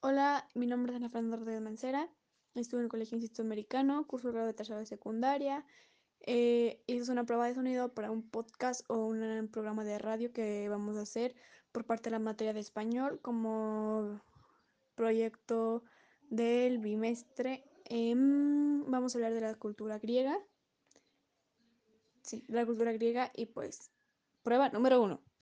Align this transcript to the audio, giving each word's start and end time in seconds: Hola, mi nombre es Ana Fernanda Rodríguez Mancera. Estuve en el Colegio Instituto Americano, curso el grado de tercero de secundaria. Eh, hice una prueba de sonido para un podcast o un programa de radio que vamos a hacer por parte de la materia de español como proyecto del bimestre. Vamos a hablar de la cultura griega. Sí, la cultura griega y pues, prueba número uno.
Hola, 0.00 0.48
mi 0.54 0.68
nombre 0.68 0.92
es 0.92 0.96
Ana 0.96 1.10
Fernanda 1.10 1.38
Rodríguez 1.38 1.60
Mancera. 1.60 2.08
Estuve 2.54 2.78
en 2.80 2.84
el 2.84 2.88
Colegio 2.88 3.16
Instituto 3.16 3.42
Americano, 3.42 4.06
curso 4.06 4.28
el 4.28 4.34
grado 4.34 4.46
de 4.46 4.54
tercero 4.54 4.78
de 4.78 4.86
secundaria. 4.86 5.66
Eh, 6.20 6.84
hice 6.86 7.10
una 7.10 7.26
prueba 7.26 7.48
de 7.48 7.56
sonido 7.56 7.92
para 7.94 8.12
un 8.12 8.30
podcast 8.30 8.88
o 8.88 9.06
un 9.06 9.48
programa 9.52 9.82
de 9.82 9.98
radio 9.98 10.32
que 10.32 10.68
vamos 10.68 10.96
a 10.96 11.00
hacer 11.00 11.34
por 11.72 11.84
parte 11.84 12.10
de 12.10 12.12
la 12.12 12.20
materia 12.20 12.52
de 12.52 12.60
español 12.60 13.18
como 13.22 14.20
proyecto 14.94 15.82
del 16.30 16.78
bimestre. 16.78 17.64
Vamos 17.90 19.14
a 19.14 19.18
hablar 19.18 19.34
de 19.34 19.40
la 19.40 19.56
cultura 19.56 19.98
griega. 19.98 20.38
Sí, 22.22 22.44
la 22.46 22.64
cultura 22.64 22.92
griega 22.92 23.32
y 23.34 23.46
pues, 23.46 23.90
prueba 24.44 24.68
número 24.68 25.02
uno. 25.02 25.27